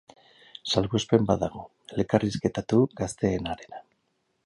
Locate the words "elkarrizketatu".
1.99-2.83